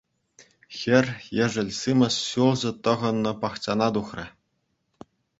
[0.77, 1.05] Хӗр
[1.45, 4.25] ешӗл симӗс ҫулҫӑ тӑхӑннӑ пахчана тухрӗ.